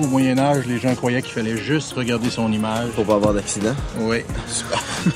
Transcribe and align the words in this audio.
Au 0.00 0.06
Moyen 0.06 0.38
Âge, 0.38 0.66
les 0.66 0.78
gens 0.78 0.94
croyaient 0.94 1.22
qu'il 1.22 1.32
fallait 1.32 1.56
juste 1.56 1.92
regarder 1.94 2.30
son 2.30 2.52
image. 2.52 2.90
Pour 2.90 3.04
pas 3.04 3.16
avoir 3.16 3.34
d'accident. 3.34 3.74
Oui. 3.98 4.18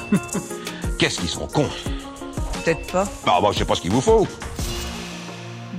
Qu'est-ce 0.99 1.21
qu'ils 1.21 1.29
sont 1.29 1.47
cons? 1.47 1.69
Peut-être 2.65 2.91
pas. 2.91 3.05
Bah, 3.25 3.39
bah, 3.41 3.51
je 3.53 3.59
sais 3.59 3.65
pas 3.65 3.77
ce 3.77 3.81
qu'il 3.81 3.93
vous 3.93 4.01
faut. 4.01 4.27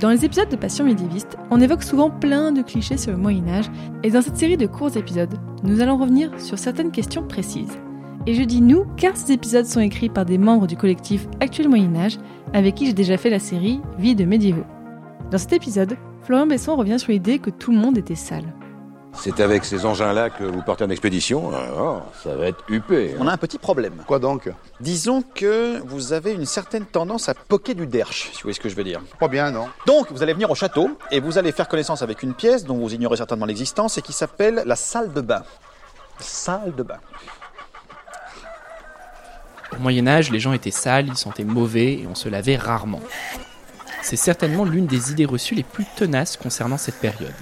Dans 0.00 0.08
les 0.08 0.24
épisodes 0.24 0.48
de 0.48 0.56
Passion 0.56 0.86
médiéviste, 0.86 1.36
on 1.50 1.60
évoque 1.60 1.82
souvent 1.82 2.08
plein 2.08 2.50
de 2.50 2.62
clichés 2.62 2.96
sur 2.96 3.12
le 3.12 3.18
Moyen 3.18 3.46
Âge, 3.48 3.70
et 4.02 4.10
dans 4.10 4.22
cette 4.22 4.38
série 4.38 4.56
de 4.56 4.66
courts 4.66 4.96
épisodes, 4.96 5.34
nous 5.62 5.80
allons 5.80 5.98
revenir 5.98 6.30
sur 6.40 6.58
certaines 6.58 6.90
questions 6.90 7.22
précises. 7.22 7.78
Et 8.26 8.34
je 8.34 8.42
dis 8.42 8.62
nous 8.62 8.86
car 8.96 9.16
ces 9.16 9.32
épisodes 9.32 9.66
sont 9.66 9.80
écrits 9.80 10.08
par 10.08 10.24
des 10.24 10.38
membres 10.38 10.66
du 10.66 10.76
collectif 10.76 11.26
Actuel 11.40 11.68
Moyen 11.68 11.94
Âge, 11.94 12.18
avec 12.54 12.74
qui 12.74 12.86
j'ai 12.86 12.94
déjà 12.94 13.18
fait 13.18 13.30
la 13.30 13.38
série 13.38 13.80
Vie 13.98 14.14
de 14.14 14.24
médiévaux. 14.24 14.64
Dans 15.30 15.38
cet 15.38 15.52
épisode, 15.52 15.96
Florian 16.22 16.46
Besson 16.46 16.74
revient 16.74 16.98
sur 16.98 17.12
l'idée 17.12 17.38
que 17.38 17.50
tout 17.50 17.70
le 17.70 17.78
monde 17.78 17.98
était 17.98 18.14
sale. 18.14 18.54
C'est 19.16 19.40
avec 19.40 19.64
ces 19.64 19.86
engins-là 19.86 20.30
que 20.30 20.44
vous 20.44 20.62
partez 20.62 20.84
en 20.84 20.90
expédition 20.90 21.54
Alors, 21.54 22.10
ça 22.22 22.34
va 22.34 22.46
être 22.46 22.62
huppé. 22.68 23.14
On 23.18 23.26
a 23.26 23.32
un 23.32 23.36
petit 23.36 23.58
problème. 23.58 24.02
Quoi 24.06 24.18
donc? 24.18 24.50
Disons 24.80 25.22
que 25.22 25.80
vous 25.86 26.12
avez 26.12 26.32
une 26.32 26.46
certaine 26.46 26.84
tendance 26.84 27.28
à 27.28 27.34
poquer 27.34 27.74
du 27.74 27.86
derche, 27.86 28.30
si 28.32 28.38
vous 28.38 28.42
voyez 28.44 28.54
ce 28.54 28.60
que 28.60 28.68
je 28.68 28.76
veux 28.76 28.84
dire. 28.84 29.00
Pas 29.18 29.28
bien, 29.28 29.50
non 29.50 29.68
Donc, 29.86 30.10
vous 30.10 30.22
allez 30.22 30.32
venir 30.32 30.50
au 30.50 30.54
château 30.54 30.90
et 31.10 31.20
vous 31.20 31.38
allez 31.38 31.52
faire 31.52 31.68
connaissance 31.68 32.02
avec 32.02 32.22
une 32.22 32.34
pièce 32.34 32.64
dont 32.64 32.76
vous 32.76 32.92
ignorez 32.92 33.16
certainement 33.16 33.46
l'existence 33.46 33.98
et 33.98 34.02
qui 34.02 34.12
s'appelle 34.12 34.62
la 34.66 34.76
salle 34.76 35.12
de 35.12 35.20
bain. 35.20 35.42
Salle 36.18 36.74
de 36.74 36.82
bain. 36.82 36.98
Au 39.72 39.80
Moyen 39.80 40.06
Âge, 40.06 40.30
les 40.30 40.40
gens 40.40 40.52
étaient 40.52 40.70
sales, 40.70 41.08
ils 41.08 41.16
sentaient 41.16 41.44
mauvais 41.44 41.94
et 41.94 42.06
on 42.08 42.14
se 42.14 42.28
lavait 42.28 42.56
rarement. 42.56 43.00
C'est 44.02 44.16
certainement 44.16 44.64
l'une 44.64 44.86
des 44.86 45.12
idées 45.12 45.24
reçues 45.24 45.54
les 45.54 45.62
plus 45.62 45.86
tenaces 45.96 46.36
concernant 46.36 46.76
cette 46.76 47.00
période. 47.00 47.32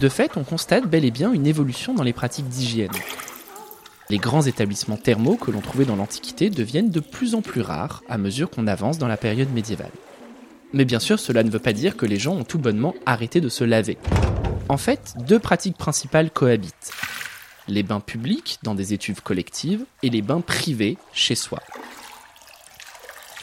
De 0.00 0.08
fait, 0.10 0.36
on 0.36 0.44
constate 0.44 0.86
bel 0.86 1.04
et 1.06 1.10
bien 1.10 1.32
une 1.32 1.46
évolution 1.46 1.94
dans 1.94 2.02
les 2.02 2.12
pratiques 2.12 2.48
d'hygiène. 2.48 2.90
Les 4.10 4.18
grands 4.18 4.42
établissements 4.42 4.98
thermaux 4.98 5.36
que 5.36 5.50
l'on 5.50 5.60
trouvait 5.60 5.86
dans 5.86 5.96
l'Antiquité 5.96 6.50
deviennent 6.50 6.90
de 6.90 7.00
plus 7.00 7.34
en 7.34 7.40
plus 7.40 7.62
rares 7.62 8.02
à 8.08 8.18
mesure 8.18 8.50
qu'on 8.50 8.66
avance 8.66 8.98
dans 8.98 9.08
la 9.08 9.16
période 9.16 9.52
médiévale. 9.52 9.90
Mais 10.72 10.84
bien 10.84 10.98
sûr, 10.98 11.18
cela 11.18 11.42
ne 11.42 11.50
veut 11.50 11.58
pas 11.60 11.72
dire 11.72 11.96
que 11.96 12.04
les 12.04 12.18
gens 12.18 12.34
ont 12.34 12.44
tout 12.44 12.58
bonnement 12.58 12.94
arrêté 13.06 13.40
de 13.40 13.48
se 13.48 13.64
laver. 13.64 13.96
En 14.68 14.76
fait, 14.76 15.14
deux 15.26 15.38
pratiques 15.38 15.78
principales 15.78 16.30
cohabitent. 16.30 16.92
Les 17.66 17.82
bains 17.82 18.00
publics 18.00 18.58
dans 18.62 18.74
des 18.74 18.92
étuves 18.92 19.22
collectives 19.22 19.84
et 20.02 20.10
les 20.10 20.22
bains 20.22 20.42
privés 20.42 20.98
chez 21.14 21.34
soi. 21.34 21.60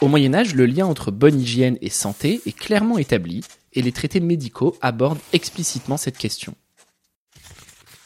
Au 0.04 0.08
Moyen 0.08 0.34
Âge, 0.34 0.54
le 0.54 0.66
lien 0.66 0.84
entre 0.84 1.10
bonne 1.10 1.40
hygiène 1.40 1.78
et 1.80 1.88
santé 1.88 2.42
est 2.44 2.54
clairement 2.54 2.98
établi 2.98 3.42
et 3.72 3.80
les 3.80 3.90
traités 3.90 4.20
médicaux 4.20 4.76
abordent 4.82 5.18
explicitement 5.32 5.96
cette 5.96 6.18
question. 6.18 6.54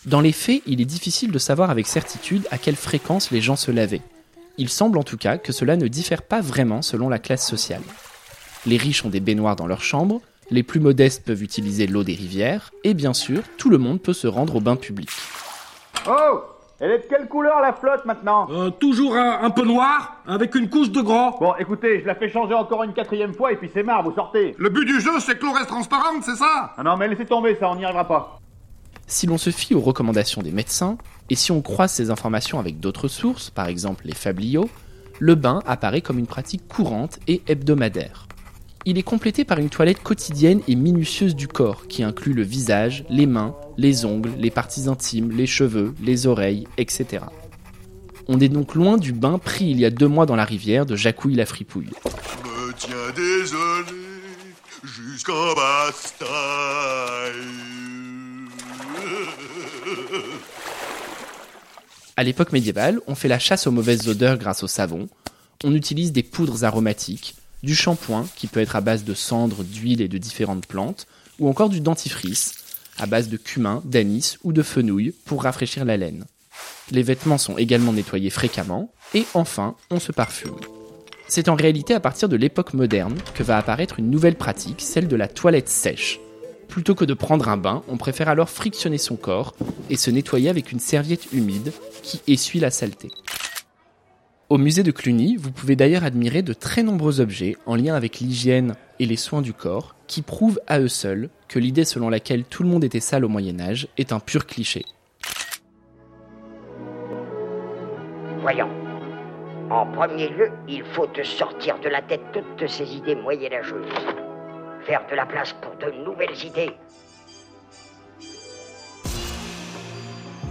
Dans 0.07 0.21
les 0.21 0.31
faits, 0.31 0.63
il 0.67 0.81
est 0.81 0.85
difficile 0.85 1.33
de 1.33 1.39
savoir 1.41 1.71
avec 1.71 1.89
certitude 1.89 2.47
à 2.53 2.59
quelle 2.59 2.77
fréquence 2.77 3.33
les 3.33 3.41
gens 3.41 3.57
se 3.57 3.73
lavaient. 3.73 4.03
Il 4.59 4.69
semble 4.69 4.97
en 4.97 5.03
tout 5.03 5.17
cas 5.17 5.39
que 5.39 5.51
cela 5.51 5.77
ne 5.77 5.89
diffère 5.89 6.23
pas 6.23 6.41
vraiment 6.41 6.83
selon 6.83 7.09
la 7.09 7.19
classe 7.19 7.45
sociale. 7.45 7.83
Les 8.65 8.77
riches 8.77 9.05
ont 9.05 9.11
des 9.11 9.19
baignoires 9.19 9.57
dans 9.57 9.67
leur 9.67 9.83
chambre, 9.83 10.21
les 10.53 10.63
plus 10.63 10.79
modestes 10.79 11.25
peuvent 11.25 11.43
utiliser 11.43 11.89
l'eau 11.89 12.05
des 12.05 12.15
rivières, 12.15 12.71
et 12.85 12.95
bien 12.95 13.13
sûr, 13.13 13.43
tout 13.57 13.71
le 13.71 13.79
monde 13.79 14.01
peut 14.01 14.13
se 14.13 14.29
rendre 14.29 14.55
au 14.55 14.61
bain 14.61 14.77
public. 14.77 15.11
Oh 16.07 16.43
Elle 16.81 16.93
est 16.93 16.99
de 16.99 17.05
quelle 17.09 17.27
couleur 17.27 17.61
la 17.61 17.73
flotte 17.73 18.05
maintenant 18.05 18.47
Euh, 18.51 18.71
toujours 18.71 19.17
un, 19.17 19.41
un 19.43 19.51
peu 19.51 19.65
noir, 19.65 20.23
avec 20.29 20.55
une 20.55 20.71
couche 20.71 20.91
de 20.93 21.01
gras. 21.01 21.35
Bon, 21.41 21.53
écoutez, 21.59 22.01
je 22.03 22.07
la 22.07 22.15
fais 22.15 22.31
changer 22.31 22.55
encore 22.55 22.85
une 22.85 22.93
quatrième 22.93 23.35
fois 23.35 23.51
et 23.53 23.57
puis 23.57 23.69
c'est 23.75 23.83
marre, 23.83 24.05
vous 24.05 24.15
sortez. 24.15 24.55
Le 24.59 24.69
but 24.69 24.85
du 24.85 25.01
jeu, 25.01 25.19
c'est 25.19 25.37
que 25.37 25.45
l'eau 25.45 25.53
reste 25.53 25.67
transparente, 25.69 26.23
c'est 26.23 26.37
ça? 26.37 26.75
Ah 26.77 26.83
non, 26.85 26.97
mais 26.97 27.09
laissez 27.09 27.27
tomber 27.27 27.57
ça, 27.59 27.69
on 27.69 27.75
n'y 27.75 27.85
arrivera 27.85 28.07
pas. 28.07 28.39
Si 29.09 29.27
l'on 29.27 29.39
se 29.39 29.51
fie 29.51 29.75
aux 29.75 29.81
recommandations 29.81 30.41
des 30.41 30.53
médecins, 30.53 30.99
et 31.31 31.35
si 31.35 31.51
on 31.51 31.63
croise 31.63 31.91
ces 31.91 32.11
informations 32.13 32.61
avec 32.61 32.79
d'autres 32.79 33.09
sources, 33.09 33.51
par 33.51 33.67
exemple 33.67 34.03
les 34.07 34.15
fabliaux, 34.15 34.71
le 35.19 35.35
bain 35.35 35.61
apparaît 35.67 36.01
comme 36.01 36.19
une 36.21 36.29
pratique 36.29 36.69
courante 36.69 37.19
et 37.27 37.43
hebdomadaire. 37.49 38.28
Il 38.85 38.97
est 38.97 39.03
complété 39.03 39.45
par 39.45 39.59
une 39.59 39.69
toilette 39.69 40.03
quotidienne 40.03 40.63
et 40.69 40.75
minutieuse 40.75 41.35
du 41.35 41.49
corps 41.49 41.87
qui 41.89 42.03
inclut 42.03 42.33
le 42.33 42.43
visage, 42.43 43.05
les 43.11 43.27
mains, 43.27 43.55
les 43.77 44.05
ongles, 44.05 44.33
les 44.39 44.51
parties 44.51 44.89
intimes, 44.89 45.33
les 45.33 45.47
cheveux, 45.47 45.95
les 46.03 46.27
oreilles, 46.27 46.67
etc. 46.79 47.25
On 48.29 48.41
est 48.41 48.49
donc 48.49 48.75
loin 48.75 48.97
du 48.97 49.13
bain 49.13 49.39
pris 49.39 49.67
il 49.67 49.81
y 49.81 49.85
a 49.85 49.91
deux 49.91 50.09
mois 50.09 50.27
dans 50.27 50.37
la 50.37 50.45
rivière 50.45 50.87
de 50.87 50.97
Jacouille 50.97 51.35
la 51.35 51.47
fripouille. 51.47 51.91
Me 52.45 52.73
tiens 52.75 52.95
désolé 53.15 53.99
jusqu'en 54.85 55.55
Bastagne. 55.55 56.39
À 62.17 62.25
l'époque 62.25 62.53
médiévale, 62.53 63.01
on 63.07 63.15
fait 63.15 63.29
la 63.29 63.39
chasse 63.39 63.67
aux 63.67 63.71
mauvaises 63.71 64.09
odeurs 64.09 64.39
grâce 64.39 64.63
au 64.63 64.67
savon, 64.67 65.09
on 65.65 65.75
utilise 65.75 66.13
des 66.13 66.23
poudres 66.23 66.65
aromatiques, 66.65 67.37
du 67.63 67.75
shampoing 67.75 68.27
qui 68.37 68.47
peut 68.47 68.61
être 68.61 68.77
à 68.77 68.81
base 68.81 69.05
de 69.05 69.15
cendres, 69.15 69.65
d'huile 69.65 70.01
et 70.01 70.09
de 70.09 70.19
différentes 70.19 70.67
plantes, 70.67 71.07
ou 71.39 71.49
encore 71.49 71.69
du 71.69 71.81
dentifrice 71.81 72.53
à 72.99 73.07
base 73.07 73.29
de 73.29 73.37
cumin, 73.37 73.83
d'anis 73.85 74.39
ou 74.43 74.53
de 74.53 74.63
fenouil 74.63 75.15
pour 75.25 75.45
rafraîchir 75.45 75.85
la 75.85 75.97
laine. 75.97 76.25
Les 76.91 77.03
vêtements 77.03 77.39
sont 77.39 77.57
également 77.57 77.93
nettoyés 77.93 78.31
fréquemment, 78.31 78.93
et 79.15 79.25
enfin, 79.35 79.77
on 79.91 80.01
se 80.01 80.13
parfume. 80.13 80.57
C'est 81.29 81.49
en 81.49 81.55
réalité 81.55 81.95
à 81.95 82.01
partir 82.01 82.29
de 82.29 82.37
l'époque 82.37 82.75
moderne 82.75 83.19
que 83.35 83.43
va 83.43 83.59
apparaître 83.59 83.99
une 83.99 84.11
nouvelle 84.11 84.37
pratique, 84.37 84.81
celle 84.81 85.09
de 85.09 85.17
la 85.17 85.29
toilette 85.29 85.69
sèche. 85.69 86.19
Plutôt 86.69 86.95
que 86.95 87.05
de 87.05 87.15
prendre 87.15 87.49
un 87.49 87.57
bain, 87.57 87.83
on 87.89 87.97
préfère 87.97 88.29
alors 88.29 88.51
frictionner 88.51 88.99
son 88.99 89.17
corps 89.17 89.55
et 89.91 89.97
se 89.97 90.11
nettoyer 90.11 90.49
avec 90.49 90.73
une 90.73 90.81
serviette 90.81 91.33
humide 91.33 91.73
qui 92.03 92.21
essuie 92.27 92.61
la 92.61 92.71
saleté. 92.71 93.11
Au 94.51 94.57
musée 94.57 94.83
de 94.83 94.91
Cluny, 94.91 95.37
vous 95.37 95.53
pouvez 95.53 95.77
d'ailleurs 95.77 96.05
admirer 96.05 96.41
de 96.41 96.55
très 96.55 96.83
nombreux 96.83 97.21
objets 97.21 97.59
en 97.67 97.77
lien 97.77 97.95
avec 97.95 98.19
l'hygiène 98.19 98.77
et 98.99 99.05
les 99.05 99.17
soins 99.17 99.43
du 99.43 99.53
corps 99.53 99.95
qui 100.07 100.23
prouvent 100.23 100.59
à 100.67 100.81
eux 100.81 100.89
seuls 100.89 101.29
que 101.49 101.59
l'idée 101.59 101.85
selon 101.85 102.09
laquelle 102.09 102.45
tout 102.45 102.63
le 102.63 102.71
monde 102.71 102.83
était 102.83 102.99
sale 102.99 103.27
au 103.27 103.29
Moyen 103.29 103.61
Âge 103.61 103.89
est 103.99 104.11
un 104.11 104.21
pur 104.21 104.47
cliché. 104.47 104.87
Voyons. 108.41 108.71
En 109.69 109.85
premier 109.85 110.31
lieu, 110.31 110.51
il 110.67 110.83
faut 110.95 111.07
te 111.09 111.23
sortir 111.23 111.79
de 111.81 111.91
la 111.91 112.01
tête 112.01 112.23
toutes 112.33 112.71
ces 112.71 112.91
idées 112.97 113.17
moyenâgeuses. 113.17 113.85
Faire 114.87 115.03
de 115.11 115.15
la 115.15 115.27
place 115.27 115.55
pour 115.61 115.77
de 115.77 115.93
nouvelles 116.07 116.43
idées. 116.43 116.73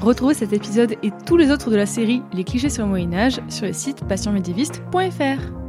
Retrouvez 0.07 0.35
cet 0.35 0.53
épisode 0.53 0.93
et 1.03 1.11
tous 1.25 1.35
les 1.35 1.51
autres 1.51 1.69
de 1.69 1.75
la 1.75 1.85
série 1.85 2.21
Les 2.31 2.45
clichés 2.45 2.69
sur 2.69 2.83
le 2.83 2.89
Moyen 2.89 3.13
Âge 3.13 3.41
sur 3.49 3.65
le 3.65 3.73
site 3.73 4.05
passionmédiéviste.fr. 4.07 5.66